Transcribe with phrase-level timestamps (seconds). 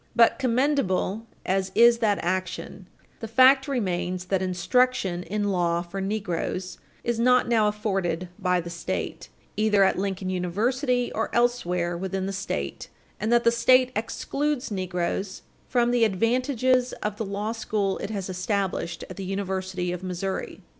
[0.15, 2.87] But, commendable as is that action,
[3.19, 8.71] the fact remains that instruction in law for negroes is not now afforded by the
[8.71, 14.71] State, either at Lincoln University or elsewhere within the State, and that the State excludes
[14.71, 20.01] negroes from the advantages of the law school it has established at the University of
[20.01, 20.61] Missouri.